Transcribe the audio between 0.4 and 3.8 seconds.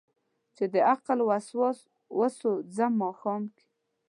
چې دعقل وسواس وسو ځم ماښام کې